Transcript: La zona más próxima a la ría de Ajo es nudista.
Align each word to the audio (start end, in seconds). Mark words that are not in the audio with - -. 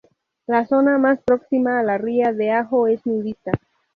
La 0.47 0.65
zona 0.65 0.97
más 0.97 1.21
próxima 1.21 1.79
a 1.79 1.83
la 1.83 1.99
ría 1.99 2.33
de 2.33 2.49
Ajo 2.49 2.87
es 2.87 3.05
nudista. 3.05 3.51